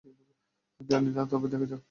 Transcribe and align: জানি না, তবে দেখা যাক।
জানি 0.79 1.09
না, 1.11 1.21
তবে 1.25 1.47
দেখা 1.47 1.65
যাক। 1.65 1.79